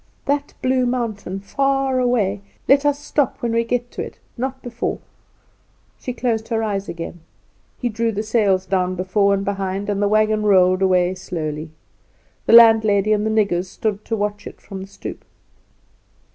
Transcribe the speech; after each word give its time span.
"That 0.25 0.55
blue 0.63 0.87
mountain, 0.87 1.41
far 1.41 1.99
away; 1.99 2.41
let 2.67 2.87
us 2.87 2.97
stop 2.97 3.39
when 3.43 3.51
we 3.51 3.63
get 3.63 3.91
to 3.91 4.01
it, 4.01 4.17
not 4.35 4.59
before." 4.63 4.97
She 5.99 6.11
closed 6.11 6.47
her 6.47 6.63
eyes 6.63 6.89
again. 6.89 7.19
He 7.77 7.87
drew 7.87 8.11
the 8.11 8.23
sails 8.23 8.65
down 8.65 8.95
before 8.95 9.35
and 9.35 9.45
behind, 9.45 9.91
and 9.91 10.01
the 10.01 10.07
wagon 10.07 10.41
rolled 10.41 10.81
away 10.81 11.13
slowly. 11.13 11.69
The 12.47 12.53
landlady 12.53 13.13
and 13.13 13.27
the 13.27 13.29
niggers 13.29 13.65
stood 13.67 14.03
to 14.05 14.15
watch 14.17 14.47
it 14.47 14.59
from 14.59 14.81
the 14.81 14.87
stoep. 14.87 15.23